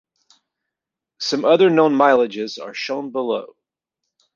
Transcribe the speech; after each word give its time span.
Some 1.19 1.45
other 1.45 1.69
known 1.69 1.93
mileages 1.93 2.59
are 2.59 2.73
shown 2.73 3.11
below. 3.11 3.55